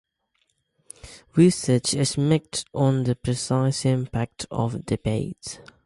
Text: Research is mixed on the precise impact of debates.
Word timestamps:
Research 1.35 1.93
is 1.93 2.17
mixed 2.17 2.65
on 2.73 3.03
the 3.03 3.15
precise 3.15 3.85
impact 3.85 4.47
of 4.49 4.83
debates. 4.87 5.59